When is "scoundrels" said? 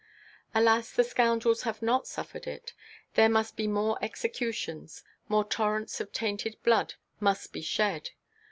1.03-1.61